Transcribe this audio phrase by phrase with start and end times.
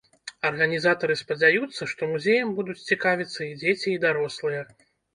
[0.49, 4.69] Арганізатары спадзяюцца, што музеем будуць цікавіцца і дзеці, і дарослыя.